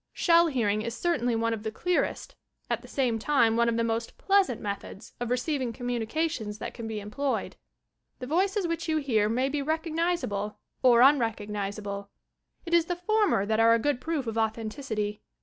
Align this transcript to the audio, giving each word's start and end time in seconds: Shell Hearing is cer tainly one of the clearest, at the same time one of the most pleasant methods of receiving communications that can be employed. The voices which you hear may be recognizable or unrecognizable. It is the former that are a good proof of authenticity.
Shell 0.13 0.47
Hearing 0.47 0.81
is 0.81 0.97
cer 0.97 1.19
tainly 1.19 1.37
one 1.39 1.53
of 1.53 1.61
the 1.61 1.69
clearest, 1.69 2.33
at 2.71 2.81
the 2.81 2.87
same 2.87 3.19
time 3.19 3.55
one 3.55 3.69
of 3.69 3.77
the 3.77 3.83
most 3.83 4.17
pleasant 4.17 4.59
methods 4.59 5.13
of 5.19 5.29
receiving 5.29 5.71
communications 5.71 6.57
that 6.57 6.73
can 6.73 6.87
be 6.87 6.99
employed. 6.99 7.55
The 8.17 8.25
voices 8.25 8.65
which 8.65 8.89
you 8.89 8.97
hear 8.97 9.29
may 9.29 9.47
be 9.47 9.61
recognizable 9.61 10.57
or 10.81 11.01
unrecognizable. 11.01 12.09
It 12.65 12.73
is 12.73 12.85
the 12.85 12.95
former 12.95 13.45
that 13.45 13.59
are 13.59 13.75
a 13.75 13.77
good 13.77 14.01
proof 14.01 14.25
of 14.25 14.39
authenticity. 14.39 15.21